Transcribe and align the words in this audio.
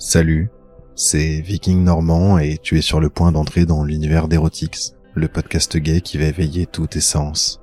Salut, 0.00 0.48
c'est 0.94 1.40
Viking 1.40 1.82
Normand 1.82 2.38
et 2.38 2.56
tu 2.62 2.78
es 2.78 2.82
sur 2.82 3.00
le 3.00 3.10
point 3.10 3.32
d'entrer 3.32 3.66
dans 3.66 3.82
l'univers 3.82 4.28
d'Erotix, 4.28 4.94
le 5.14 5.26
podcast 5.26 5.76
gay 5.76 6.02
qui 6.02 6.18
va 6.18 6.26
éveiller 6.26 6.66
toutes 6.66 6.90
tes 6.90 7.00
sens. 7.00 7.60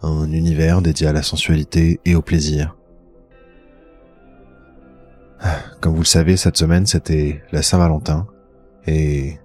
Un 0.00 0.32
univers 0.32 0.80
dédié 0.80 1.08
à 1.08 1.12
la 1.12 1.22
sensualité 1.22 2.00
et 2.06 2.14
au 2.14 2.22
plaisir. 2.22 2.74
Comme 5.82 5.92
vous 5.92 6.00
le 6.00 6.06
savez, 6.06 6.38
cette 6.38 6.56
semaine 6.56 6.86
c'était 6.86 7.42
la 7.52 7.60
Saint-Valentin 7.60 8.26
et 8.86 9.38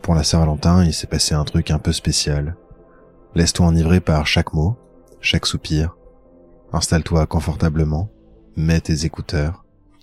pour 0.00 0.14
la 0.14 0.22
Saint-Valentin 0.22 0.84
il 0.84 0.94
s'est 0.94 1.08
passé 1.08 1.34
un 1.34 1.44
truc 1.44 1.72
un 1.72 1.80
peu 1.80 1.92
spécial. 1.92 2.54
Laisse-toi 3.34 3.66
enivrer 3.66 3.98
par 3.98 4.28
chaque 4.28 4.52
mot, 4.52 4.76
chaque 5.20 5.46
soupir. 5.46 5.96
Installe-toi 6.72 7.26
confortablement, 7.26 8.12
mets 8.54 8.80
tes 8.80 9.06
écouteurs 9.06 9.61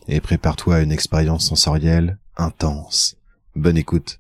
et 0.09 0.21
prépare-toi 0.21 0.77
à 0.77 0.81
une 0.81 0.91
expérience 0.91 1.45
sensorielle 1.45 2.17
intense. 2.35 3.15
Bonne 3.55 3.77
écoute. 3.77 4.19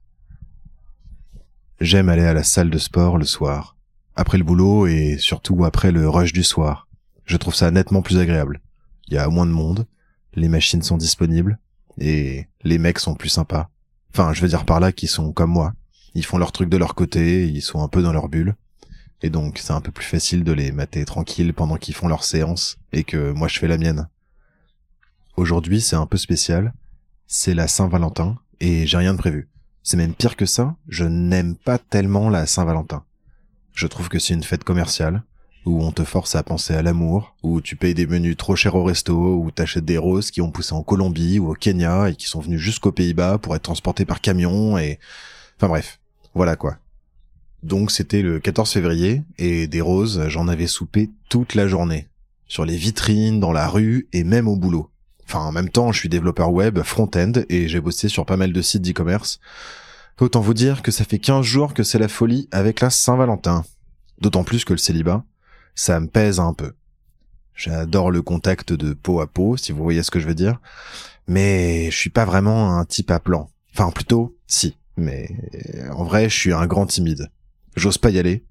J'aime 1.81 2.09
aller 2.09 2.25
à 2.25 2.33
la 2.35 2.43
salle 2.43 2.69
de 2.69 2.77
sport 2.77 3.17
le 3.17 3.25
soir, 3.25 3.75
après 4.15 4.37
le 4.37 4.43
boulot 4.43 4.85
et 4.85 5.17
surtout 5.17 5.65
après 5.65 5.91
le 5.91 6.07
rush 6.07 6.31
du 6.31 6.43
soir. 6.43 6.87
Je 7.25 7.37
trouve 7.37 7.55
ça 7.55 7.71
nettement 7.71 8.03
plus 8.03 8.19
agréable. 8.19 8.61
Il 9.07 9.15
y 9.15 9.17
a 9.17 9.27
moins 9.29 9.47
de 9.47 9.51
monde, 9.51 9.87
les 10.35 10.47
machines 10.47 10.83
sont 10.83 10.97
disponibles 10.97 11.57
et 11.97 12.47
les 12.63 12.77
mecs 12.77 12.99
sont 12.99 13.15
plus 13.15 13.29
sympas. 13.29 13.69
Enfin, 14.13 14.31
je 14.33 14.41
veux 14.41 14.47
dire 14.47 14.65
par 14.65 14.79
là 14.79 14.91
qu'ils 14.91 15.09
sont 15.09 15.33
comme 15.33 15.51
moi. 15.51 15.73
Ils 16.13 16.25
font 16.25 16.37
leur 16.37 16.51
truc 16.51 16.69
de 16.69 16.77
leur 16.77 16.93
côté, 16.93 17.47
ils 17.47 17.61
sont 17.63 17.81
un 17.81 17.87
peu 17.87 18.03
dans 18.03 18.13
leur 18.13 18.29
bulle. 18.29 18.55
Et 19.23 19.31
donc, 19.31 19.57
c'est 19.57 19.73
un 19.73 19.81
peu 19.81 19.91
plus 19.91 20.05
facile 20.05 20.43
de 20.43 20.51
les 20.51 20.71
mater 20.71 21.03
tranquilles 21.03 21.53
pendant 21.53 21.77
qu'ils 21.77 21.95
font 21.95 22.07
leur 22.07 22.23
séance 22.23 22.77
et 22.93 23.03
que 23.03 23.31
moi 23.31 23.47
je 23.47 23.57
fais 23.57 23.67
la 23.67 23.77
mienne. 23.79 24.07
Aujourd'hui, 25.39 25.79
c'est 25.79 25.95
un 25.95 26.05
peu 26.05 26.17
spécial. 26.17 26.73
C'est 27.25 27.53
la 27.53 27.69
Saint-Valentin 27.69 28.37
et 28.59 28.85
j'ai 28.85 28.97
rien 28.97 29.13
de 29.13 29.17
prévu. 29.17 29.47
C'est 29.83 29.95
même 29.95 30.13
pire 30.13 30.35
que 30.35 30.45
ça, 30.45 30.75
je 30.89 31.05
n'aime 31.05 31.55
pas 31.55 31.77
tellement 31.77 32.29
la 32.29 32.45
Saint-Valentin. 32.45 33.05
Je 33.73 33.87
trouve 33.87 34.09
que 34.09 34.19
c'est 34.19 34.33
une 34.33 34.43
fête 34.43 34.65
commerciale, 34.65 35.23
où 35.65 35.81
on 35.81 35.93
te 35.93 36.03
force 36.03 36.35
à 36.35 36.43
penser 36.43 36.73
à 36.73 36.81
l'amour, 36.81 37.37
où 37.41 37.61
tu 37.61 37.77
payes 37.77 37.93
des 37.93 38.05
menus 38.05 38.35
trop 38.35 38.57
chers 38.57 38.75
au 38.75 38.83
resto, 38.83 39.37
où 39.37 39.49
t'achètes 39.49 39.85
des 39.85 39.97
roses 39.97 40.29
qui 40.29 40.41
ont 40.41 40.51
poussé 40.51 40.73
en 40.73 40.83
Colombie 40.83 41.39
ou 41.39 41.51
au 41.51 41.53
Kenya 41.53 42.09
et 42.09 42.15
qui 42.15 42.27
sont 42.27 42.41
venus 42.41 42.59
jusqu'aux 42.59 42.91
Pays-Bas 42.91 43.37
pour 43.37 43.55
être 43.55 43.63
transportés 43.63 44.03
par 44.03 44.19
camion 44.19 44.77
et... 44.77 44.99
Enfin 45.55 45.69
bref, 45.69 46.01
voilà 46.33 46.57
quoi. 46.57 46.79
Donc 47.63 47.91
c'était 47.91 48.23
le 48.23 48.41
14 48.41 48.69
février, 48.69 49.23
et 49.37 49.67
des 49.67 49.79
roses, 49.79 50.27
j'en 50.27 50.49
avais 50.49 50.67
soupé 50.67 51.09
toute 51.29 51.55
la 51.55 51.69
journée. 51.69 52.09
Sur 52.45 52.65
les 52.65 52.75
vitrines, 52.75 53.39
dans 53.39 53.53
la 53.53 53.69
rue, 53.69 54.09
et 54.11 54.25
même 54.25 54.49
au 54.49 54.57
boulot. 54.57 54.91
Enfin, 55.29 55.45
en 55.45 55.51
même 55.51 55.69
temps, 55.69 55.91
je 55.91 55.99
suis 55.99 56.09
développeur 56.09 56.51
web 56.51 56.81
front-end 56.81 57.33
et 57.49 57.67
j'ai 57.67 57.79
bossé 57.79 58.09
sur 58.09 58.25
pas 58.25 58.35
mal 58.35 58.51
de 58.51 58.61
sites 58.63 58.81
d'e-commerce. 58.81 59.39
Autant 60.19 60.41
vous 60.41 60.55
dire 60.55 60.81
que 60.81 60.89
ça 60.89 61.05
fait 61.05 61.19
15 61.19 61.45
jours 61.45 61.75
que 61.75 61.83
c'est 61.83 61.99
la 61.99 62.07
folie 62.07 62.49
avec 62.51 62.79
la 62.79 62.89
Saint-Valentin. 62.89 63.63
D'autant 64.19 64.43
plus 64.43 64.65
que 64.65 64.73
le 64.73 64.79
célibat, 64.79 65.23
ça 65.75 65.99
me 65.99 66.07
pèse 66.07 66.39
un 66.39 66.53
peu. 66.53 66.73
J'adore 67.53 68.09
le 68.09 68.23
contact 68.23 68.73
de 68.73 68.93
peau 68.93 69.21
à 69.21 69.27
peau, 69.27 69.55
si 69.55 69.71
vous 69.71 69.83
voyez 69.83 70.01
ce 70.01 70.09
que 70.09 70.19
je 70.19 70.25
veux 70.25 70.33
dire. 70.33 70.59
Mais 71.27 71.91
je 71.91 71.95
suis 71.95 72.09
pas 72.09 72.25
vraiment 72.25 72.75
un 72.79 72.85
type 72.85 73.11
à 73.11 73.19
plan. 73.19 73.51
Enfin, 73.75 73.91
plutôt, 73.91 74.35
si. 74.47 74.77
Mais 74.97 75.29
en 75.91 76.05
vrai, 76.05 76.27
je 76.27 76.35
suis 76.35 76.53
un 76.53 76.65
grand 76.65 76.87
timide. 76.87 77.29
J'ose 77.75 77.99
pas 77.99 78.09
y 78.09 78.17
aller. 78.17 78.45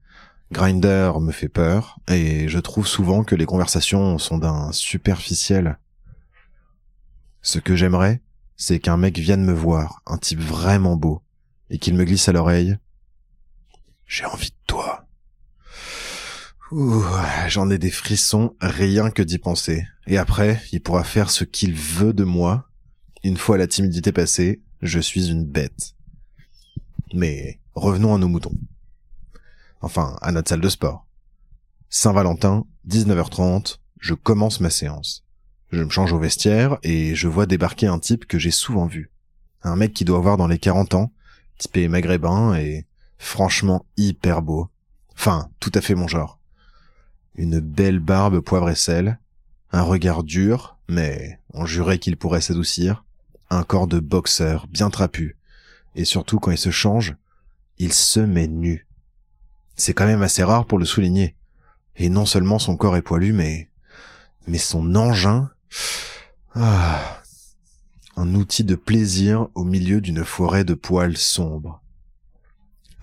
Grinder 0.52 1.10
me 1.20 1.32
fait 1.32 1.48
peur 1.48 1.98
et 2.06 2.46
je 2.46 2.58
trouve 2.60 2.86
souvent 2.86 3.24
que 3.24 3.34
les 3.34 3.46
conversations 3.46 4.16
sont 4.18 4.38
d'un 4.38 4.70
superficiel 4.70 5.76
ce 7.42 7.58
que 7.58 7.76
j'aimerais, 7.76 8.22
c'est 8.56 8.80
qu'un 8.80 8.96
mec 8.96 9.18
vienne 9.18 9.44
me 9.44 9.52
voir, 9.52 10.02
un 10.06 10.18
type 10.18 10.40
vraiment 10.40 10.96
beau, 10.96 11.22
et 11.70 11.78
qu'il 11.78 11.94
me 11.94 12.04
glisse 12.04 12.28
à 12.28 12.32
l'oreille. 12.32 12.76
J'ai 14.06 14.24
envie 14.24 14.50
de 14.50 14.56
toi. 14.66 15.06
Ouh, 16.70 17.02
j'en 17.46 17.70
ai 17.70 17.78
des 17.78 17.90
frissons 17.90 18.54
rien 18.60 19.10
que 19.10 19.22
d'y 19.22 19.38
penser. 19.38 19.86
Et 20.06 20.18
après, 20.18 20.60
il 20.72 20.82
pourra 20.82 21.04
faire 21.04 21.30
ce 21.30 21.44
qu'il 21.44 21.74
veut 21.74 22.12
de 22.12 22.24
moi. 22.24 22.68
Une 23.22 23.36
fois 23.36 23.56
la 23.56 23.66
timidité 23.66 24.12
passée, 24.12 24.62
je 24.82 24.98
suis 24.98 25.28
une 25.30 25.44
bête. 25.44 25.94
Mais 27.14 27.60
revenons 27.74 28.14
à 28.14 28.18
nos 28.18 28.28
moutons. 28.28 28.54
Enfin, 29.80 30.16
à 30.20 30.32
notre 30.32 30.48
salle 30.48 30.60
de 30.60 30.68
sport. 30.68 31.06
Saint-Valentin, 31.88 32.66
19h30, 32.86 33.78
je 33.98 34.14
commence 34.14 34.60
ma 34.60 34.70
séance. 34.70 35.24
Je 35.70 35.82
me 35.82 35.90
change 35.90 36.12
au 36.12 36.18
vestiaire 36.18 36.78
et 36.82 37.14
je 37.14 37.28
vois 37.28 37.46
débarquer 37.46 37.86
un 37.86 37.98
type 37.98 38.26
que 38.26 38.38
j'ai 38.38 38.50
souvent 38.50 38.86
vu. 38.86 39.10
Un 39.62 39.76
mec 39.76 39.92
qui 39.92 40.04
doit 40.04 40.18
avoir 40.18 40.36
dans 40.36 40.46
les 40.46 40.58
40 40.58 40.94
ans, 40.94 41.12
typé 41.58 41.88
maghrébin 41.88 42.54
et 42.54 42.86
franchement 43.18 43.84
hyper 43.96 44.40
beau. 44.40 44.68
Enfin, 45.12 45.50
tout 45.60 45.72
à 45.74 45.80
fait 45.80 45.94
mon 45.94 46.08
genre. 46.08 46.38
Une 47.34 47.60
belle 47.60 47.98
barbe 47.98 48.40
poivre 48.40 48.70
et 48.70 48.74
sel, 48.74 49.18
un 49.72 49.82
regard 49.82 50.24
dur, 50.24 50.78
mais 50.88 51.38
on 51.52 51.66
jurait 51.66 51.98
qu'il 51.98 52.16
pourrait 52.16 52.40
s'adoucir, 52.40 53.04
un 53.50 53.62
corps 53.62 53.88
de 53.88 54.00
boxeur 54.00 54.66
bien 54.68 54.88
trapu, 54.88 55.36
et 55.94 56.04
surtout 56.04 56.38
quand 56.38 56.50
il 56.50 56.58
se 56.58 56.70
change, 56.70 57.16
il 57.78 57.92
se 57.92 58.20
met 58.20 58.48
nu. 58.48 58.86
C'est 59.76 59.92
quand 59.92 60.06
même 60.06 60.22
assez 60.22 60.42
rare 60.42 60.66
pour 60.66 60.78
le 60.78 60.84
souligner. 60.84 61.34
Et 61.96 62.08
non 62.08 62.26
seulement 62.26 62.58
son 62.58 62.76
corps 62.76 62.96
est 62.96 63.02
poilu, 63.02 63.32
mais 63.32 63.68
mais 64.46 64.58
son 64.58 64.94
engin 64.94 65.50
ah. 66.54 67.22
Un 68.16 68.34
outil 68.34 68.64
de 68.64 68.74
plaisir 68.74 69.46
au 69.54 69.62
milieu 69.62 70.00
d'une 70.00 70.24
forêt 70.24 70.64
de 70.64 70.74
poils 70.74 71.16
sombres. 71.16 71.80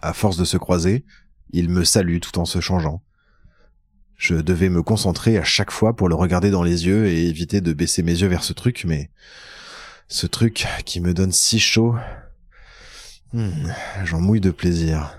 À 0.02 0.12
force 0.12 0.36
de 0.36 0.44
se 0.44 0.58
croiser, 0.58 1.06
il 1.52 1.70
me 1.70 1.86
salue 1.86 2.20
tout 2.20 2.38
en 2.38 2.44
se 2.44 2.60
changeant. 2.60 3.02
Je 4.18 4.36
devais 4.36 4.68
me 4.68 4.84
concentrer 4.84 5.38
à 5.38 5.44
chaque 5.44 5.72
fois 5.72 5.96
pour 5.96 6.10
le 6.10 6.16
regarder 6.16 6.52
dans 6.52 6.64
les 6.64 6.86
yeux 6.86 7.08
et 7.08 7.28
éviter 7.28 7.62
de 7.62 7.72
baisser 7.72 8.04
mes 8.04 8.12
yeux 8.22 8.28
vers 8.28 8.44
ce 8.44 8.52
truc, 8.52 8.84
mais 8.86 9.10
ce 10.10 10.28
truc 10.28 10.68
qui 10.86 11.00
me 11.00 11.14
donne 11.14 11.32
si 11.32 11.60
chaud, 11.60 11.96
hmm, 13.32 13.70
j'en 14.04 14.20
mouille 14.20 14.42
de 14.42 14.52
plaisir. 14.52 15.18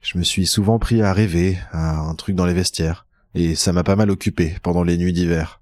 Je 0.00 0.18
me 0.18 0.24
suis 0.24 0.46
souvent 0.46 0.80
pris 0.80 1.00
à 1.00 1.12
rêver 1.12 1.58
à 1.70 2.00
un 2.00 2.14
truc 2.16 2.34
dans 2.34 2.46
les 2.46 2.54
vestiaires, 2.54 3.06
et 3.34 3.54
ça 3.54 3.72
m'a 3.72 3.84
pas 3.84 3.96
mal 3.96 4.10
occupé 4.10 4.56
pendant 4.62 4.82
les 4.82 4.96
nuits 4.96 5.12
d'hiver 5.12 5.59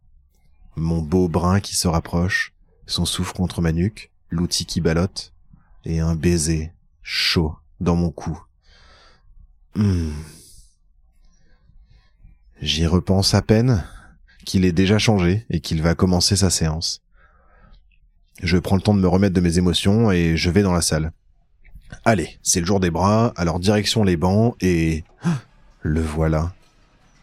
mon 0.78 1.02
beau 1.02 1.28
brin 1.28 1.60
qui 1.60 1.76
se 1.76 1.88
rapproche, 1.88 2.52
son 2.86 3.04
souffle 3.04 3.34
contre 3.34 3.60
ma 3.60 3.72
nuque, 3.72 4.10
l'outil 4.30 4.66
qui 4.66 4.80
ballotte, 4.80 5.32
et 5.84 6.00
un 6.00 6.14
baiser 6.14 6.72
chaud 7.02 7.54
dans 7.80 7.96
mon 7.96 8.10
cou. 8.10 8.40
Hmm. 9.74 10.12
J'y 12.60 12.86
repense 12.86 13.34
à 13.34 13.42
peine 13.42 13.84
qu'il 14.44 14.64
est 14.64 14.72
déjà 14.72 14.98
changé 14.98 15.46
et 15.50 15.60
qu'il 15.60 15.82
va 15.82 15.94
commencer 15.94 16.36
sa 16.36 16.50
séance. 16.50 17.02
Je 18.42 18.58
prends 18.58 18.76
le 18.76 18.82
temps 18.82 18.94
de 18.94 19.00
me 19.00 19.08
remettre 19.08 19.34
de 19.34 19.40
mes 19.40 19.58
émotions 19.58 20.10
et 20.10 20.36
je 20.36 20.50
vais 20.50 20.62
dans 20.62 20.72
la 20.72 20.80
salle. 20.80 21.12
Allez, 22.04 22.38
c'est 22.42 22.60
le 22.60 22.66
jour 22.66 22.80
des 22.80 22.90
bras, 22.90 23.32
alors 23.36 23.60
direction 23.60 24.04
les 24.04 24.16
bancs 24.16 24.56
et... 24.60 25.04
Le 25.82 26.02
voilà. 26.02 26.52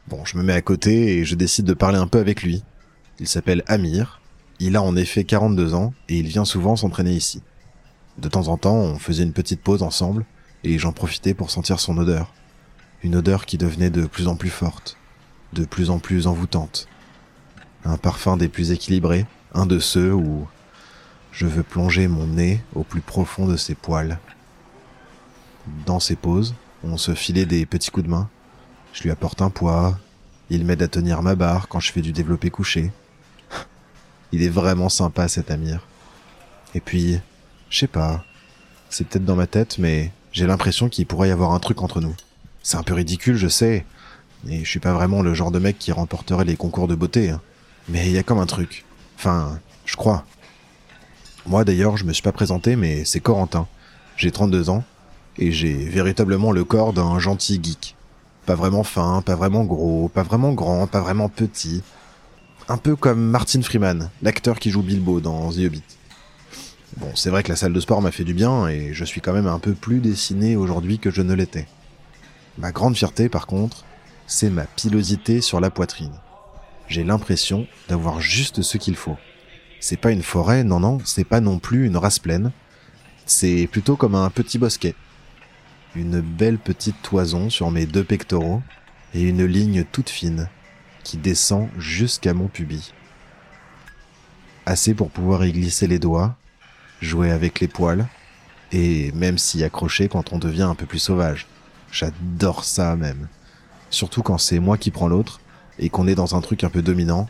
Bon, 0.08 0.24
je 0.24 0.38
me 0.38 0.44
mets 0.44 0.54
à 0.54 0.62
côté 0.62 1.18
et 1.18 1.26
je 1.26 1.36
décide 1.36 1.66
de 1.66 1.74
parler 1.74 1.98
un 1.98 2.08
peu 2.08 2.20
avec 2.20 2.42
lui. 2.42 2.64
Il 3.20 3.28
s'appelle 3.28 3.64
Amir. 3.68 4.20
Il 4.60 4.76
a 4.76 4.82
en 4.82 4.96
effet 4.96 5.24
42 5.24 5.74
ans 5.74 5.94
et 6.10 6.18
il 6.18 6.28
vient 6.28 6.46
souvent 6.46 6.76
s'entraîner 6.76 7.14
ici. 7.14 7.42
De 8.18 8.28
temps 8.28 8.50
en 8.50 8.58
temps, 8.58 8.76
on 8.76 8.98
faisait 8.98 9.24
une 9.24 9.34
petite 9.34 9.62
pause 9.62 9.84
ensemble 9.84 10.26
et 10.64 10.78
j'en 10.78 10.92
profitais 10.92 11.34
pour 11.34 11.50
sentir 11.50 11.80
son 11.80 11.98
odeur. 11.98 12.34
Une 13.04 13.16
odeur 13.16 13.46
qui 13.46 13.58
devenait 13.58 13.90
de 13.90 14.06
plus 14.06 14.28
en 14.28 14.36
plus 14.36 14.50
forte, 14.50 14.98
de 15.54 15.64
plus 15.64 15.90
en 15.90 16.00
plus 16.00 16.28
envoûtante. 16.28 16.88
Un 17.86 17.98
parfum 17.98 18.36
des 18.36 18.50
plus 18.50 18.72
équilibrés, 18.72 19.26
un 19.54 19.66
de 19.66 19.80
ceux 19.80 20.14
où 20.14 20.48
je 21.32 21.46
veux 21.46 21.64
plonger 21.64 22.08
mon 22.08 22.28
nez 22.28 22.62
au 22.74 22.84
plus 22.84 23.02
profond 23.02 23.48
de 23.48 23.58
ses 23.58 23.76
poils. 23.76 24.20
Dans 25.86 26.00
ces 26.00 26.16
pauses, 26.16 26.56
on 26.84 26.98
se 26.98 27.14
filait 27.14 27.46
des 27.46 27.66
petits 27.66 27.92
coups 27.92 28.06
de 28.06 28.12
main. 28.12 28.30
Je 28.94 29.04
lui 29.04 29.12
apporte 29.12 29.42
un 29.42 29.50
poids, 29.50 30.00
il 30.50 30.66
m'aide 30.66 30.84
à 30.84 30.88
tenir 30.88 31.22
ma 31.22 31.36
barre 31.36 31.68
quand 31.68 31.80
je 31.80 31.92
fais 31.92 32.02
du 32.02 32.12
développé 32.12 32.50
couché. 32.50 32.92
Il 34.36 34.44
est 34.44 34.50
vraiment 34.50 34.90
sympa 34.90 35.30
cet 35.30 35.50
Amir. 35.50 35.88
Et 36.74 36.82
puis, 36.82 37.22
je 37.70 37.80
sais 37.80 37.88
pas, 37.88 38.26
c'est 38.90 39.08
peut-être 39.08 39.24
dans 39.24 39.38
ma 39.38 39.48
tête, 39.48 39.78
mais 39.78 40.12
j'ai 40.34 40.46
l'impression 40.46 40.90
qu'il 40.90 41.06
pourrait 41.06 41.30
y 41.30 41.32
avoir 41.32 41.54
un 41.54 41.60
truc 41.60 41.82
entre 41.82 42.02
nous. 42.02 42.14
C'est 42.62 42.76
un 42.76 42.84
peu 42.84 42.96
ridicule, 42.96 43.38
je 43.38 43.48
sais, 43.48 43.86
et 44.50 44.66
je 44.66 44.70
suis 44.70 44.82
pas 44.82 44.92
vraiment 44.92 45.22
le 45.22 45.34
genre 45.34 45.52
de 45.52 45.60
mec 45.60 45.80
qui 45.80 45.94
remporterait 45.94 46.44
les 46.44 46.58
concours 46.58 46.90
de 46.90 46.96
beauté, 46.96 47.30
hein. 47.30 47.40
mais 47.88 48.08
il 48.08 48.12
y 48.12 48.18
a 48.18 48.24
comme 48.24 48.40
un 48.40 48.46
truc. 48.46 48.84
Enfin, 49.18 49.58
je 49.86 49.96
crois. 49.96 50.26
Moi 51.46 51.64
d'ailleurs, 51.64 51.96
je 51.96 52.04
me 52.04 52.12
suis 52.12 52.22
pas 52.22 52.34
présenté, 52.34 52.76
mais 52.76 53.06
c'est 53.06 53.22
Corentin. 53.22 53.70
J'ai 54.18 54.32
32 54.32 54.70
ans, 54.70 54.84
et 55.38 55.54
j'ai 55.54 55.76
véritablement 55.76 56.52
le 56.52 56.66
corps 56.66 56.92
d'un 56.92 57.20
gentil 57.20 57.62
geek. 57.64 57.96
Pas 58.46 58.56
vraiment 58.56 58.84
fin, 58.84 59.22
pas 59.22 59.36
vraiment 59.36 59.64
gros, 59.64 60.10
pas 60.10 60.24
vraiment 60.24 60.52
grand, 60.52 60.88
pas 60.88 61.00
vraiment 61.00 61.30
petit, 61.30 61.84
un 62.68 62.78
peu 62.78 62.96
comme 62.96 63.20
Martin 63.20 63.62
Freeman, 63.62 64.10
l'acteur 64.24 64.60
qui 64.60 64.72
joue 64.72 64.82
Bilbo 64.82 65.20
dans 65.20 65.52
The 65.52 65.60
Hobbit. 65.60 65.84
Bon, 66.98 67.12
c'est 67.14 67.30
vrai 67.30 67.44
que 67.44 67.50
la 67.50 67.56
salle 67.56 67.74
de 67.74 67.80
sport 67.80 68.02
m'a 68.02 68.12
fait 68.12 68.24
du 68.24 68.34
bien 68.34 68.68
et 68.68 68.94
je 68.94 69.06
suis 69.06 69.22
quand 69.22 69.34
même 69.34 69.48
un 69.48 69.60
peu 69.60 69.74
plus 69.74 70.00
dessiné 70.00 70.56
aujourd'hui 70.56 70.98
que 70.98 71.12
je 71.12 71.22
ne 71.22 71.34
l'étais. 71.34 71.68
Ma 72.58 72.72
grande 72.72 72.96
fierté, 72.96 73.30
par 73.30 73.48
contre, 73.48 73.86
c'est 74.28 74.50
ma 74.50 74.66
pilosité 74.66 75.42
sur 75.42 75.60
la 75.60 75.70
poitrine. 75.70 76.14
J'ai 76.88 77.04
l'impression 77.04 77.68
d'avoir 77.90 78.22
juste 78.22 78.62
ce 78.62 78.78
qu'il 78.78 78.96
faut. 78.96 79.18
C'est 79.80 79.98
pas 80.00 80.12
une 80.12 80.24
forêt, 80.24 80.64
non 80.64 80.80
non, 80.80 81.00
c'est 81.06 81.26
pas 81.26 81.42
non 81.42 81.60
plus 81.60 81.86
une 81.86 81.98
race 81.98 82.20
pleine. 82.20 82.52
C'est 83.26 83.68
plutôt 83.72 83.96
comme 83.96 84.16
un 84.16 84.30
petit 84.30 84.58
bosquet. 84.58 84.96
Une 85.96 86.22
belle 86.22 86.58
petite 86.58 87.02
toison 87.04 87.50
sur 87.50 87.70
mes 87.70 87.86
deux 87.86 88.04
pectoraux 88.04 88.62
et 89.14 89.22
une 89.22 89.46
ligne 89.46 89.84
toute 89.92 90.10
fine 90.10 90.50
qui 91.06 91.16
descend 91.16 91.70
jusqu'à 91.78 92.34
mon 92.34 92.48
pubis. 92.48 92.94
Assez 94.66 94.94
pour 94.94 95.10
pouvoir 95.10 95.46
y 95.46 95.54
glisser 95.54 95.88
les 95.88 96.00
doigts 96.00 96.36
jouer 97.02 97.32
avec 97.32 97.60
les 97.60 97.68
poils, 97.68 98.08
et 98.72 99.12
même 99.14 99.38
s'y 99.38 99.64
accrocher 99.64 100.10
quand 100.10 100.34
on 100.34 100.40
devient 100.40 100.64
un 100.64 100.76
peu 100.76 100.86
plus 100.86 101.00
sauvage. 101.00 101.48
J'adore 101.92 102.64
ça 102.64 102.96
même. 102.96 103.28
Surtout 103.90 104.22
quand 104.22 104.38
c'est 104.38 104.60
moi 104.60 104.78
qui 104.78 104.92
prends 104.92 105.08
l'autre, 105.08 105.40
et 105.78 105.90
qu'on 105.90 106.08
est 106.08 106.16
dans 106.16 106.36
un 106.36 106.42
truc 106.42 106.64
un 106.64 106.70
peu 106.70 106.82
dominant. 106.82 107.30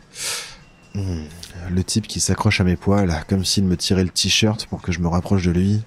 Hmm, 0.94 1.24
le 1.70 1.84
type 1.84 2.06
qui 2.06 2.20
s'accroche 2.20 2.60
à 2.60 2.64
mes 2.64 2.76
poils, 2.76 3.24
comme 3.28 3.44
s'il 3.44 3.64
me 3.64 3.76
tirait 3.76 4.04
le 4.04 4.10
t-shirt 4.10 4.66
pour 4.66 4.82
que 4.82 4.92
je 4.92 5.00
me 5.00 5.08
rapproche 5.08 5.44
de 5.44 5.50
lui. 5.50 5.82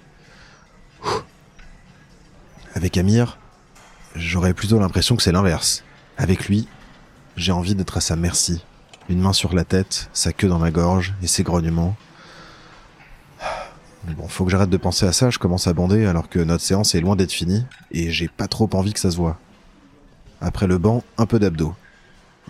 Avec 2.76 2.98
Amir, 2.98 3.40
j'aurais 4.16 4.54
plutôt 4.54 4.80
l'impression 4.80 5.16
que 5.16 5.24
c'est 5.24 5.32
l'inverse. 5.32 5.84
Avec 6.18 6.48
lui, 6.48 6.68
j'ai 7.40 7.54
envie 7.54 7.74
d'être 7.74 7.98
à 7.98 8.02
sa 8.02 8.18
merci. 8.18 8.62
Une 9.08 9.22
main 9.22 9.34
sur 9.34 9.56
la 9.56 9.64
tête, 9.64 10.10
sa 10.14 10.34
queue 10.34 10.50
dans 10.50 10.60
ma 10.60 10.72
gorge 10.72 11.14
et 11.24 11.28
ses 11.28 11.44
grognements. 11.44 11.96
Bon, 14.18 14.28
faut 14.28 14.44
que 14.44 14.52
j'arrête 14.52 14.70
de 14.70 14.78
penser 14.78 15.06
à 15.06 15.14
ça, 15.14 15.30
je 15.30 15.40
commence 15.40 15.68
à 15.68 15.74
bander 15.74 16.06
alors 16.06 16.30
que 16.30 16.40
notre 16.40 16.64
séance 16.64 16.96
est 16.96 17.02
loin 17.02 17.16
d'être 17.16 17.32
finie, 17.32 17.64
et 17.92 18.12
j'ai 18.12 18.28
pas 18.28 18.48
trop 18.48 18.70
envie 18.74 18.94
que 18.94 19.00
ça 19.00 19.12
se 19.12 19.16
voit. 19.18 19.40
Après 20.42 20.68
le 20.68 20.78
banc, 20.78 21.04
un 21.18 21.26
peu 21.26 21.40
d'abdos. 21.40 21.74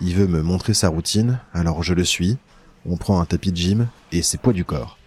Il 0.00 0.14
veut 0.14 0.26
me 0.26 0.42
montrer 0.42 0.74
sa 0.74 0.88
routine, 0.88 1.38
alors 1.54 1.82
je 1.82 1.94
le 1.94 2.04
suis. 2.04 2.38
On 2.86 2.96
prend 2.96 3.20
un 3.20 3.26
tapis 3.26 3.52
de 3.52 3.56
gym, 3.56 3.88
et 4.10 4.22
c'est 4.22 4.38
poids 4.38 4.52
du 4.52 4.64
corps. 4.64 4.98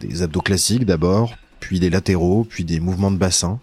Des 0.00 0.22
abdos 0.22 0.40
classiques 0.40 0.86
d'abord, 0.86 1.36
puis 1.60 1.80
des 1.80 1.90
latéraux, 1.90 2.44
puis 2.48 2.64
des 2.64 2.80
mouvements 2.80 3.10
de 3.10 3.16
bassin. 3.16 3.60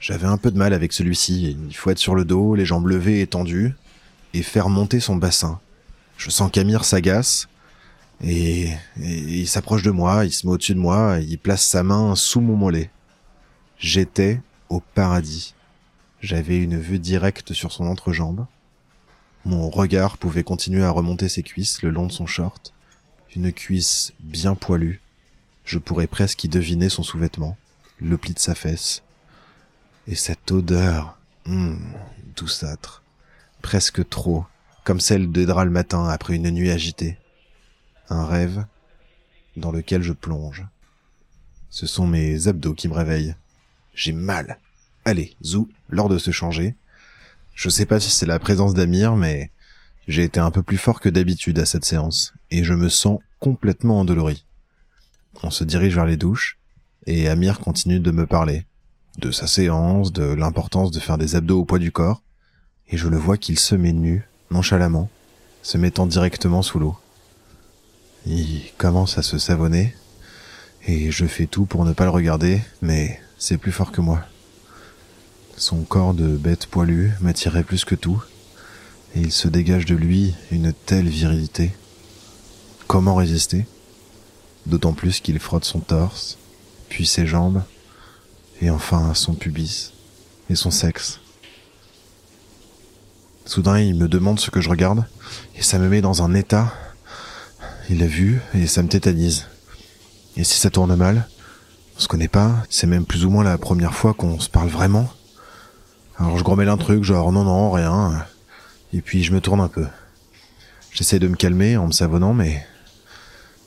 J'avais 0.00 0.26
un 0.26 0.38
peu 0.38 0.50
de 0.50 0.58
mal 0.58 0.72
avec 0.72 0.92
celui-ci, 0.92 1.56
il 1.68 1.76
faut 1.76 1.90
être 1.90 1.98
sur 1.98 2.14
le 2.14 2.24
dos, 2.24 2.54
les 2.54 2.64
jambes 2.64 2.86
levées 2.86 3.20
et 3.20 3.26
tendues, 3.26 3.74
et 4.34 4.42
faire 4.42 4.68
monter 4.68 5.00
son 5.00 5.16
bassin. 5.16 5.60
Je 6.16 6.30
sens 6.30 6.50
qu'Amir 6.50 6.84
s'agace, 6.84 7.48
et, 8.22 8.72
il 8.96 9.48
s'approche 9.48 9.82
de 9.82 9.90
moi, 9.90 10.24
il 10.24 10.32
se 10.32 10.46
met 10.46 10.52
au-dessus 10.52 10.74
de 10.74 10.80
moi, 10.80 11.18
il 11.20 11.38
place 11.38 11.66
sa 11.66 11.82
main 11.82 12.14
sous 12.16 12.40
mon 12.40 12.56
mollet. 12.56 12.90
J'étais 13.78 14.40
au 14.68 14.80
paradis. 14.80 15.54
J'avais 16.20 16.58
une 16.58 16.78
vue 16.78 16.98
directe 16.98 17.52
sur 17.52 17.70
son 17.70 17.86
entrejambe. 17.86 18.46
Mon 19.44 19.70
regard 19.70 20.18
pouvait 20.18 20.42
continuer 20.42 20.84
à 20.84 20.90
remonter 20.90 21.28
ses 21.28 21.44
cuisses 21.44 21.82
le 21.82 21.90
long 21.90 22.06
de 22.06 22.12
son 22.12 22.26
short. 22.26 22.74
Une 23.36 23.52
cuisse 23.52 24.12
bien 24.20 24.56
poilue. 24.56 25.00
Je 25.64 25.78
pourrais 25.78 26.08
presque 26.08 26.42
y 26.42 26.48
deviner 26.48 26.88
son 26.88 27.04
sous-vêtement, 27.04 27.56
le 28.00 28.18
pli 28.18 28.34
de 28.34 28.38
sa 28.38 28.54
fesse. 28.54 29.02
Et 30.08 30.16
cette 30.16 30.50
odeur, 30.50 31.18
hum, 31.46 31.78
douceâtre, 32.34 33.02
presque 33.62 34.08
trop, 34.08 34.44
comme 34.84 35.00
celle 35.00 35.30
de 35.30 35.44
drap 35.44 35.64
le 35.64 35.70
matin 35.70 36.08
après 36.08 36.36
une 36.36 36.50
nuit 36.50 36.70
agitée 36.70 37.18
un 38.10 38.24
rêve 38.24 38.64
dans 39.56 39.72
lequel 39.72 40.02
je 40.02 40.12
plonge. 40.12 40.64
Ce 41.70 41.86
sont 41.86 42.06
mes 42.06 42.48
abdos 42.48 42.74
qui 42.74 42.88
me 42.88 42.94
réveillent. 42.94 43.34
J'ai 43.94 44.12
mal. 44.12 44.58
Allez, 45.04 45.34
zou, 45.42 45.68
l'heure 45.88 46.08
de 46.08 46.18
se 46.18 46.30
changer. 46.30 46.74
Je 47.54 47.68
sais 47.68 47.86
pas 47.86 48.00
si 48.00 48.10
c'est 48.10 48.26
la 48.26 48.38
présence 48.38 48.74
d'Amir, 48.74 49.16
mais 49.16 49.50
j'ai 50.06 50.22
été 50.22 50.40
un 50.40 50.50
peu 50.50 50.62
plus 50.62 50.78
fort 50.78 51.00
que 51.00 51.08
d'habitude 51.08 51.58
à 51.58 51.66
cette 51.66 51.84
séance, 51.84 52.32
et 52.50 52.64
je 52.64 52.74
me 52.74 52.88
sens 52.88 53.20
complètement 53.40 54.00
endolori. 54.00 54.44
On 55.42 55.50
se 55.50 55.64
dirige 55.64 55.94
vers 55.94 56.06
les 56.06 56.16
douches, 56.16 56.58
et 57.06 57.28
Amir 57.28 57.58
continue 57.58 58.00
de 58.00 58.10
me 58.10 58.26
parler, 58.26 58.64
de 59.18 59.30
sa 59.30 59.46
séance, 59.46 60.12
de 60.12 60.22
l'importance 60.22 60.90
de 60.90 61.00
faire 61.00 61.18
des 61.18 61.34
abdos 61.36 61.60
au 61.60 61.64
poids 61.64 61.78
du 61.78 61.92
corps, 61.92 62.22
et 62.90 62.96
je 62.96 63.08
le 63.08 63.16
vois 63.16 63.36
qu'il 63.36 63.58
se 63.58 63.74
met 63.74 63.92
nu, 63.92 64.26
nonchalamment, 64.50 65.10
se 65.62 65.78
mettant 65.78 66.06
directement 66.06 66.62
sous 66.62 66.78
l'eau. 66.78 66.96
Il 68.26 68.62
commence 68.76 69.18
à 69.18 69.22
se 69.22 69.38
savonner 69.38 69.94
et 70.86 71.10
je 71.10 71.26
fais 71.26 71.46
tout 71.46 71.66
pour 71.66 71.84
ne 71.84 71.92
pas 71.92 72.04
le 72.04 72.10
regarder, 72.10 72.60
mais 72.82 73.20
c'est 73.38 73.58
plus 73.58 73.72
fort 73.72 73.92
que 73.92 74.00
moi. 74.00 74.24
Son 75.56 75.82
corps 75.82 76.14
de 76.14 76.36
bête 76.36 76.66
poilue 76.66 77.10
m'attirait 77.20 77.64
plus 77.64 77.84
que 77.84 77.94
tout, 77.94 78.22
et 79.14 79.20
il 79.20 79.32
se 79.32 79.48
dégage 79.48 79.86
de 79.86 79.96
lui 79.96 80.34
une 80.50 80.72
telle 80.72 81.08
virilité. 81.08 81.72
Comment 82.86 83.16
résister? 83.16 83.66
D'autant 84.66 84.92
plus 84.92 85.20
qu'il 85.20 85.38
frotte 85.38 85.64
son 85.64 85.80
torse, 85.80 86.38
puis 86.88 87.06
ses 87.06 87.26
jambes, 87.26 87.62
et 88.60 88.70
enfin 88.70 89.14
son 89.14 89.34
pubis 89.34 89.92
et 90.50 90.54
son 90.54 90.70
sexe. 90.70 91.20
Soudain, 93.48 93.80
il 93.80 93.94
me 93.94 94.08
demande 94.08 94.38
ce 94.38 94.50
que 94.50 94.60
je 94.60 94.68
regarde, 94.68 95.06
et 95.56 95.62
ça 95.62 95.78
me 95.78 95.88
met 95.88 96.02
dans 96.02 96.22
un 96.22 96.34
état 96.34 96.70
il 97.88 98.00
l'a 98.00 98.06
vu 98.06 98.42
et 98.52 98.66
ça 98.66 98.82
me 98.82 98.88
tétanise. 98.88 99.46
Et 100.36 100.44
si 100.44 100.58
ça 100.58 100.68
tourne 100.68 100.94
mal, 100.94 101.26
on 101.96 101.98
se 101.98 102.08
connaît 102.08 102.28
pas, 102.28 102.62
c'est 102.68 102.86
même 102.86 103.06
plus 103.06 103.24
ou 103.24 103.30
moins 103.30 103.44
la 103.44 103.56
première 103.56 103.94
fois 103.94 104.12
qu'on 104.12 104.38
se 104.38 104.50
parle 104.50 104.68
vraiment. 104.68 105.08
Alors 106.18 106.36
je 106.36 106.44
grommelle 106.44 106.68
un 106.68 106.76
truc, 106.76 107.02
genre 107.04 107.32
non 107.32 107.44
non, 107.44 107.70
rien. 107.70 108.22
Et 108.92 109.00
puis 109.00 109.24
je 109.24 109.32
me 109.32 109.40
tourne 109.40 109.60
un 109.60 109.68
peu. 109.68 109.86
J'essaie 110.92 111.18
de 111.18 111.26
me 111.26 111.36
calmer 111.36 111.78
en 111.78 111.86
me 111.86 111.92
savonnant, 111.92 112.34
mais 112.34 112.66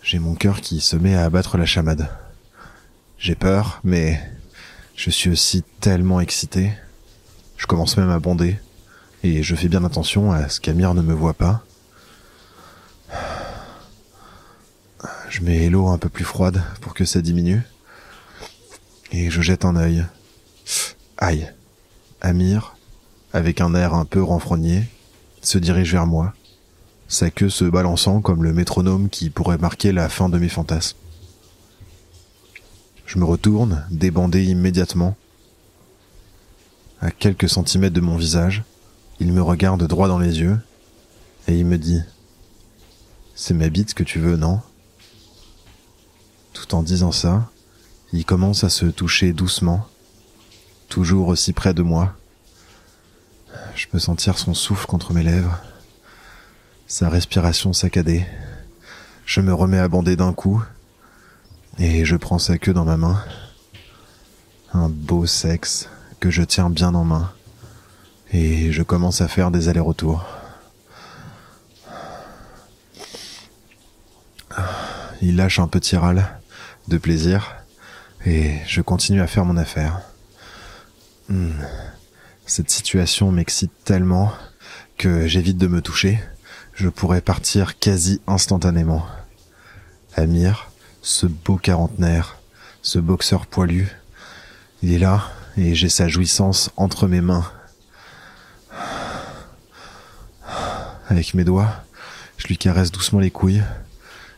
j'ai 0.03 0.19
mon 0.19 0.35
cœur 0.35 0.61
qui 0.61 0.79
se 0.79 0.95
met 0.95 1.15
à 1.15 1.25
abattre 1.25 1.57
la 1.57 1.65
chamade. 1.65 2.07
J'ai 3.17 3.33
peur, 3.33 3.79
mais 3.83 4.21
je 4.95 5.09
suis 5.09 5.31
aussi 5.31 5.63
tellement 5.79 6.21
excité. 6.21 6.71
Je 7.57 7.65
commence 7.65 7.97
même 7.97 8.11
à 8.11 8.19
bonder, 8.19 8.59
et 9.23 9.43
je 9.43 9.55
fais 9.55 9.67
bien 9.67 9.83
attention 9.83 10.31
à 10.31 10.49
ce 10.49 10.59
qu'Amir 10.59 10.93
ne 10.93 11.01
me 11.01 11.13
voit 11.13 11.33
pas. 11.33 11.63
Je 15.29 15.41
mets 15.41 15.69
l'eau 15.69 15.87
un 15.87 15.97
peu 15.97 16.09
plus 16.09 16.25
froide 16.25 16.61
pour 16.81 16.93
que 16.93 17.05
ça 17.05 17.21
diminue. 17.21 17.61
Et 19.11 19.29
je 19.29 19.41
jette 19.41 19.65
un 19.65 19.75
œil. 19.75 20.05
Aïe. 21.17 21.51
Amir, 22.21 22.75
avec 23.33 23.61
un 23.61 23.73
air 23.73 23.93
un 23.93 24.05
peu 24.05 24.21
renfrogné, 24.21 24.87
se 25.41 25.57
dirige 25.57 25.91
vers 25.91 26.05
moi, 26.05 26.33
sa 27.07 27.29
queue 27.29 27.49
se 27.49 27.65
balançant 27.65 28.21
comme 28.21 28.43
le 28.43 28.53
métronome 28.53 29.09
qui 29.09 29.29
pourrait 29.29 29.57
marquer 29.57 29.91
la 29.91 30.07
fin 30.07 30.29
de 30.29 30.37
mes 30.37 30.49
fantasmes. 30.49 30.97
Je 33.05 33.17
me 33.17 33.25
retourne, 33.25 33.85
débandé 33.89 34.43
immédiatement. 34.45 35.17
À 37.01 37.09
quelques 37.09 37.49
centimètres 37.49 37.95
de 37.95 38.01
mon 38.01 38.15
visage, 38.15 38.63
il 39.21 39.33
me 39.33 39.41
regarde 39.43 39.85
droit 39.85 40.07
dans 40.07 40.17
les 40.17 40.39
yeux, 40.39 40.57
et 41.47 41.55
il 41.55 41.63
me 41.63 41.77
dit 41.77 42.01
C'est 43.35 43.53
ma 43.53 43.69
bite 43.69 43.93
que 43.93 44.03
tu 44.03 44.17
veux, 44.17 44.35
non? 44.35 44.61
Tout 46.53 46.73
en 46.73 46.81
disant 46.81 47.11
ça, 47.11 47.47
il 48.13 48.25
commence 48.25 48.63
à 48.63 48.69
se 48.69 48.87
toucher 48.87 49.31
doucement, 49.31 49.87
toujours 50.89 51.27
aussi 51.27 51.53
près 51.53 51.75
de 51.75 51.83
moi. 51.83 52.15
Je 53.75 53.85
peux 53.85 53.99
sentir 53.99 54.39
son 54.39 54.55
souffle 54.55 54.87
contre 54.87 55.13
mes 55.13 55.23
lèvres, 55.23 55.61
sa 56.87 57.07
respiration 57.07 57.73
saccadée. 57.73 58.25
Je 59.27 59.39
me 59.39 59.53
remets 59.53 59.77
à 59.77 59.87
bander 59.87 60.15
d'un 60.15 60.33
coup, 60.33 60.63
et 61.77 62.05
je 62.05 62.15
prends 62.15 62.39
sa 62.39 62.57
queue 62.57 62.73
dans 62.73 62.85
ma 62.85 62.97
main. 62.97 63.23
Un 64.73 64.89
beau 64.89 65.27
sexe 65.27 65.89
que 66.19 66.31
je 66.31 66.41
tiens 66.41 66.71
bien 66.71 66.95
en 66.95 67.03
main, 67.03 67.31
et 68.33 68.71
je 68.71 68.83
commence 68.83 69.21
à 69.21 69.27
faire 69.27 69.51
des 69.51 69.69
allers-retours. 69.69 70.25
Il 75.21 75.35
lâche 75.35 75.59
un 75.59 75.67
petit 75.67 75.97
râle 75.97 76.27
de 76.87 76.97
plaisir 76.97 77.55
et 78.25 78.55
je 78.65 78.81
continue 78.81 79.21
à 79.21 79.27
faire 79.27 79.45
mon 79.45 79.57
affaire. 79.57 80.01
Hmm. 81.29 81.51
Cette 82.45 82.69
situation 82.69 83.31
m'excite 83.31 83.71
tellement 83.85 84.33
que 84.97 85.27
j'évite 85.27 85.57
de 85.57 85.67
me 85.67 85.81
toucher. 85.81 86.19
Je 86.73 86.89
pourrais 86.89 87.21
partir 87.21 87.79
quasi 87.79 88.21
instantanément. 88.27 89.05
Amir, 90.15 90.71
ce 91.01 91.25
beau 91.25 91.57
quarantenaire, 91.57 92.37
ce 92.81 92.99
boxeur 92.99 93.45
poilu, 93.45 93.95
il 94.81 94.93
est 94.93 94.99
là 94.99 95.31
et 95.57 95.75
j'ai 95.75 95.89
sa 95.89 96.07
jouissance 96.07 96.71
entre 96.77 97.07
mes 97.07 97.21
mains. 97.21 97.45
Avec 101.11 101.33
mes 101.33 101.43
doigts, 101.43 101.83
je 102.37 102.47
lui 102.47 102.57
caresse 102.57 102.89
doucement 102.89 103.19
les 103.19 103.31
couilles 103.31 103.61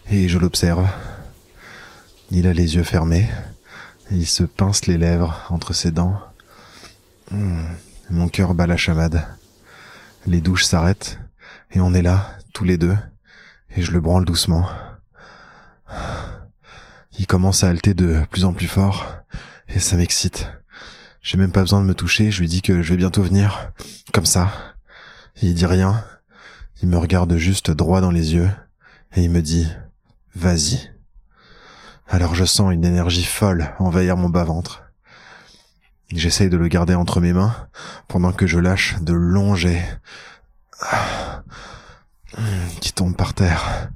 et 0.10 0.27
je 0.27 0.39
l'observe. 0.39 0.89
Il 2.32 2.48
a 2.48 2.53
les 2.53 2.74
yeux 2.77 2.84
fermés. 2.84 3.30
Il 4.10 4.25
se 4.25 4.42
pince 4.42 4.88
les 4.88 4.98
lèvres 4.98 5.39
entre 5.51 5.74
ses 5.74 5.92
dents. 5.92 6.20
Hmm, 7.30 7.62
mon 8.10 8.27
cœur 8.27 8.56
bat 8.56 8.65
la 8.65 8.75
chamade. 8.75 9.24
Les 10.25 10.42
douches 10.42 10.63
s'arrêtent 10.63 11.20
et 11.70 11.80
on 11.80 11.94
est 11.94 12.01
là, 12.01 12.39
tous 12.56 12.63
les 12.63 12.80
deux, 12.80 12.98
et 13.75 13.84
je 13.84 13.92
le 13.92 14.01
branle 14.01 14.25
doucement. 14.25 14.68
Il 17.20 17.27
commence 17.27 17.63
à 17.63 17.70
halter 17.70 17.94
de 17.94 18.25
plus 18.32 18.46
en 18.46 18.53
plus 18.53 18.68
fort 18.68 19.06
et 19.68 19.77
ça 19.77 19.96
m'excite. 19.96 20.48
J'ai 21.22 21.38
même 21.38 21.51
pas 21.51 21.62
besoin 21.62 21.82
de 21.82 21.86
me 21.86 21.94
toucher, 21.94 22.32
je 22.32 22.39
lui 22.39 22.48
dis 22.48 22.63
que 22.63 22.82
je 22.82 22.89
vais 22.89 22.98
bientôt 22.98 23.22
venir, 23.22 23.72
comme 24.12 24.25
ça. 24.25 24.51
Il 25.44 25.53
dit 25.53 25.68
rien, 25.68 26.03
il 26.82 26.89
me 26.89 26.98
regarde 26.98 27.36
juste 27.38 27.72
droit 27.72 28.01
dans 28.01 28.12
les 28.12 28.34
yeux 28.34 28.50
et 29.15 29.24
il 29.24 29.30
me 29.30 29.42
dit 29.42 29.68
Vas-y. 30.36 30.92
Alors 32.08 32.36
je 32.36 32.46
sens 32.46 32.74
une 32.74 32.86
énergie 32.86 33.24
folle 33.24 33.74
envahir 33.80 34.18
mon 34.18 34.30
bas-ventre. 34.30 34.84
J'essaye 36.12 36.50
de 36.50 36.58
le 36.58 36.68
garder 36.68 36.94
entre 36.96 37.22
mes 37.22 37.34
mains 37.34 37.56
pendant 38.08 38.32
que 38.32 38.46
je 38.46 38.60
lâche 38.60 38.96
de 39.01 39.13
longs 39.13 39.56
jets 39.56 39.84
qui 42.82 42.94
tombe 42.94 43.15
par 43.15 43.34
terre 43.34 43.89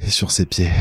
et 0.00 0.10
sur 0.10 0.30
ses 0.30 0.46
pieds. 0.46 0.72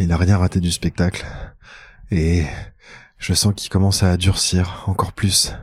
Il 0.00 0.12
a 0.12 0.16
rien 0.16 0.38
raté 0.38 0.60
du 0.60 0.70
spectacle 0.70 1.24
et 2.10 2.44
je 3.24 3.32
sens 3.32 3.54
qu'il 3.56 3.70
commence 3.70 4.02
à 4.02 4.18
durcir 4.18 4.84
encore 4.86 5.14
plus, 5.14 5.54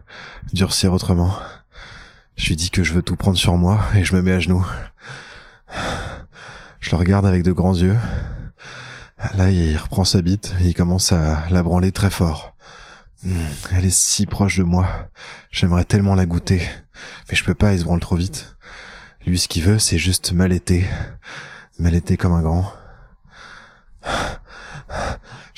durcir 0.52 0.94
autrement. 0.94 1.32
Je 2.36 2.48
lui 2.48 2.56
dis 2.56 2.72
que 2.72 2.84
je 2.84 2.92
veux 2.92 3.04
tout 3.04 3.16
prendre 3.16 3.38
sur 3.38 3.56
moi 3.56 3.80
et 3.94 4.04
je 4.04 4.16
me 4.16 4.24
mets 4.24 4.32
à 4.32 4.40
genoux. 4.40 4.66
Je 6.80 6.90
le 6.90 6.98
regarde 6.98 7.28
avec 7.28 7.44
de 7.44 7.52
grands 7.52 7.76
yeux. 7.76 7.96
Là, 9.36 9.52
il 9.52 9.78
reprend 9.78 10.06
sa 10.06 10.24
bite 10.24 10.56
et 10.60 10.70
il 10.70 10.74
commence 10.74 11.12
à 11.12 11.48
la 11.52 11.62
branler 11.62 11.92
très 11.92 12.10
fort. 12.10 12.56
Hmm, 13.24 13.46
elle 13.74 13.86
est 13.86 13.96
si 13.96 14.26
proche 14.26 14.58
de 14.58 14.64
moi. 14.64 14.88
J'aimerais 15.52 15.86
tellement 15.86 16.16
la 16.16 16.26
goûter. 16.26 16.68
Mais 17.30 17.36
je 17.36 17.44
peux 17.44 17.54
pas, 17.54 17.74
il 17.74 17.80
se 17.80 17.84
branle 17.84 18.00
trop 18.00 18.16
vite. 18.16 18.56
Lui, 19.28 19.38
ce 19.38 19.48
qu'il 19.48 19.62
veut, 19.62 19.78
c'est 19.78 20.00
juste 20.00 20.32
m'allaiter. 20.32 20.88
M'allaiter 21.78 22.18
comme 22.18 22.34
un 22.34 22.42
grand. 22.42 22.74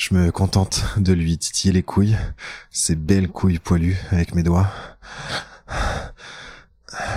Je 0.03 0.13
me 0.13 0.31
contente 0.33 0.83
de 0.97 1.13
lui 1.13 1.37
titiller 1.37 1.71
les 1.71 1.81
couilles, 1.81 2.17
ses 2.71 2.95
belles 2.95 3.29
couilles 3.29 3.59
poilues 3.59 3.97
avec 4.11 4.35
mes 4.35 4.43
doigts. 4.43 4.67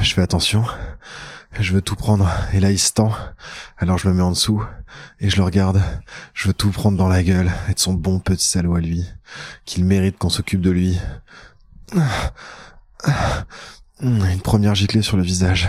Je 0.01 0.15
fais 0.15 0.23
attention. 0.23 0.65
Je 1.59 1.73
veux 1.73 1.83
tout 1.83 1.97
prendre. 1.97 2.31
Et 2.53 2.61
là, 2.61 2.71
il 2.71 2.79
se 2.79 2.93
tend. 2.93 3.13
Alors 3.77 3.99
je 3.99 4.07
me 4.07 4.15
mets 4.15 4.23
en 4.23 4.31
dessous 4.31 4.63
et 5.19 5.29
je 5.29 5.37
le 5.37 5.43
regarde. 5.43 5.83
Je 6.33 6.47
veux 6.47 6.55
tout 6.55 6.71
prendre 6.71 6.97
dans 6.97 7.09
la 7.09 7.25
gueule. 7.25 7.51
Être 7.69 7.81
son 7.81 7.93
bon 7.93 8.21
petit 8.21 8.47
salaud 8.47 8.77
à 8.77 8.81
lui. 8.81 9.05
Qu'il 9.65 9.85
mérite 9.85 10.17
qu'on 10.17 10.31
s'occupe 10.31 10.61
de 10.61 10.71
lui. 10.71 10.97
Une 14.01 14.41
première 14.45 14.77
giclée 14.77 15.03
sur 15.03 15.17
le 15.17 15.25
visage. 15.25 15.69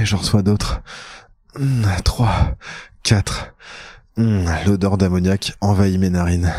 Et 0.00 0.04
j'en 0.04 0.18
reçois 0.18 0.42
d'autres. 0.42 0.82
Trois. 2.04 2.58
Quatre. 3.02 3.54
L'odeur 4.16 4.98
d'ammoniac 4.98 5.54
envahit 5.60 5.98
mes 5.98 6.10
narines. 6.10 6.52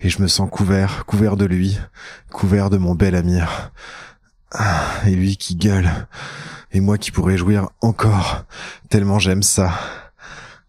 Et 0.00 0.08
je 0.08 0.20
me 0.20 0.28
sens 0.28 0.50
couvert, 0.50 1.04
couvert 1.06 1.36
de 1.36 1.44
lui, 1.44 1.78
couvert 2.30 2.70
de 2.70 2.78
mon 2.78 2.94
bel 2.94 3.14
Amir. 3.14 3.72
Et 5.06 5.14
lui 5.14 5.36
qui 5.36 5.54
gueule 5.54 5.90
et 6.72 6.80
moi 6.80 6.98
qui 6.98 7.10
pourrais 7.10 7.36
jouir 7.36 7.68
encore, 7.80 8.44
tellement 8.88 9.18
j'aime 9.18 9.42
ça. 9.42 9.72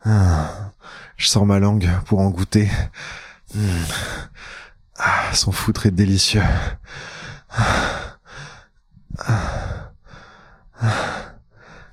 Ah, 0.04 0.72
je 1.18 1.28
sors 1.28 1.46
ma 1.46 1.60
langue 1.60 1.90
pour 2.06 2.20
en 2.20 2.30
goûter. 2.30 2.70
Hmm. 3.54 3.84
Ah, 4.98 5.34
son 5.34 5.52
foutre 5.52 5.86
est 5.86 5.92
délicieux. 5.92 6.44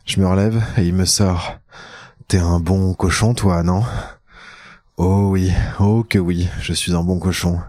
Je 0.04 0.20
me 0.20 0.26
relève 0.26 0.62
et 0.78 0.86
il 0.86 0.94
me 0.94 1.04
sort. 1.04 1.58
T'es 2.28 2.38
un 2.38 2.60
bon 2.60 2.94
cochon, 2.94 3.34
toi, 3.34 3.62
non? 3.62 3.84
Oh 5.00 5.28
oui, 5.30 5.52
oh 5.78 6.02
que 6.02 6.18
oui, 6.18 6.48
je 6.60 6.72
suis 6.72 6.92
un 6.92 7.04
bon 7.04 7.20
cochon. 7.20 7.60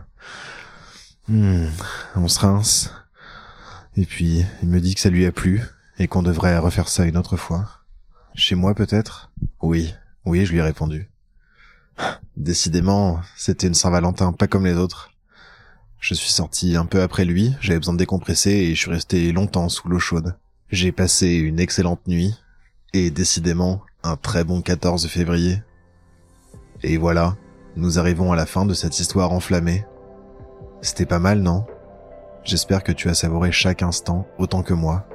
Hmm. 1.27 1.67
On 2.15 2.27
se 2.27 2.39
rince. 2.39 2.91
Et 3.95 4.07
puis, 4.07 4.43
il 4.63 4.69
me 4.69 4.79
dit 4.79 4.95
que 4.95 4.99
ça 4.99 5.11
lui 5.11 5.27
a 5.27 5.31
plu, 5.31 5.61
et 5.99 6.07
qu'on 6.07 6.23
devrait 6.23 6.57
refaire 6.57 6.89
ça 6.89 7.05
une 7.05 7.17
autre 7.17 7.37
fois. 7.37 7.69
Chez 8.33 8.55
moi 8.55 8.73
peut-être? 8.73 9.31
Oui, 9.61 9.93
oui, 10.25 10.43
je 10.43 10.53
lui 10.53 10.57
ai 10.57 10.63
répondu. 10.63 11.07
Décidément, 12.35 13.21
c'était 13.37 13.67
une 13.67 13.75
Saint-Valentin 13.75 14.33
pas 14.33 14.47
comme 14.47 14.65
les 14.65 14.77
autres. 14.77 15.11
Je 15.99 16.15
suis 16.15 16.31
sorti 16.31 16.75
un 16.75 16.87
peu 16.87 17.03
après 17.03 17.25
lui, 17.25 17.53
j'avais 17.61 17.77
besoin 17.77 17.93
de 17.93 17.99
décompresser 17.99 18.49
et 18.49 18.73
je 18.73 18.79
suis 18.79 18.89
resté 18.89 19.31
longtemps 19.33 19.69
sous 19.69 19.87
l'eau 19.87 19.99
chaude. 19.99 20.35
J'ai 20.71 20.91
passé 20.91 21.35
une 21.35 21.59
excellente 21.59 22.07
nuit 22.07 22.33
et 22.93 23.11
décidément 23.11 23.83
un 24.01 24.15
très 24.15 24.43
bon 24.43 24.63
14 24.63 25.07
février. 25.09 25.61
Et 26.83 26.97
voilà, 26.97 27.35
nous 27.75 27.99
arrivons 27.99 28.31
à 28.31 28.35
la 28.35 28.45
fin 28.45 28.65
de 28.65 28.73
cette 28.73 28.99
histoire 28.99 29.31
enflammée. 29.33 29.85
C'était 30.81 31.05
pas 31.05 31.19
mal, 31.19 31.39
non? 31.39 31.65
J'espère 32.43 32.83
que 32.83 32.91
tu 32.93 33.09
as 33.09 33.13
savouré 33.13 33.51
chaque 33.51 33.83
instant 33.83 34.25
autant 34.37 34.63
que 34.63 34.73
moi. 34.73 35.05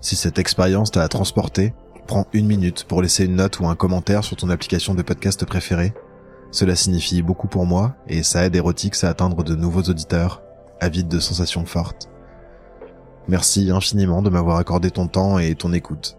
Si 0.00 0.14
cette 0.14 0.38
expérience 0.38 0.92
t'a 0.92 1.08
transporté, 1.08 1.74
prends 2.06 2.26
une 2.32 2.46
minute 2.46 2.84
pour 2.84 3.02
laisser 3.02 3.24
une 3.24 3.36
note 3.36 3.58
ou 3.58 3.66
un 3.66 3.74
commentaire 3.74 4.22
sur 4.22 4.36
ton 4.36 4.50
application 4.50 4.94
de 4.94 5.02
podcast 5.02 5.44
préférée. 5.44 5.92
Cela 6.52 6.76
signifie 6.76 7.22
beaucoup 7.22 7.48
pour 7.48 7.66
moi 7.66 7.96
et 8.06 8.22
ça 8.22 8.44
aide 8.44 8.54
Erotix 8.54 9.02
à 9.02 9.08
atteindre 9.08 9.42
de 9.42 9.56
nouveaux 9.56 9.82
auditeurs, 9.82 10.42
avides 10.80 11.08
de 11.08 11.18
sensations 11.18 11.66
fortes. 11.66 12.08
Merci 13.26 13.70
infiniment 13.70 14.22
de 14.22 14.30
m'avoir 14.30 14.56
accordé 14.56 14.90
ton 14.90 15.08
temps 15.08 15.38
et 15.38 15.54
ton 15.54 15.72
écoute. 15.72 16.16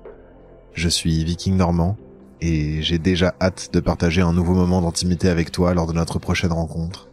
Je 0.74 0.90
suis 0.90 1.24
Viking 1.24 1.56
Normand 1.56 1.98
et 2.42 2.82
j'ai 2.82 2.98
déjà 2.98 3.34
hâte 3.42 3.70
de 3.74 3.80
partager 3.80 4.22
un 4.22 4.34
nouveau 4.34 4.54
moment 4.54 4.82
d'intimité 4.82 5.30
avec 5.30 5.52
toi 5.52 5.74
lors 5.74 5.88
de 5.88 5.94
notre 5.94 6.20
prochaine 6.20 6.54
rencontre. 6.54 7.08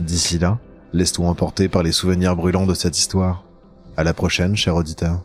D'ici 0.00 0.38
là, 0.38 0.58
laisse-toi 0.92 1.26
emporter 1.28 1.68
par 1.68 1.82
les 1.82 1.92
souvenirs 1.92 2.36
brûlants 2.36 2.66
de 2.66 2.74
cette 2.74 2.98
histoire. 2.98 3.44
À 3.96 4.04
la 4.04 4.14
prochaine, 4.14 4.56
cher 4.56 4.76
auditeur. 4.76 5.22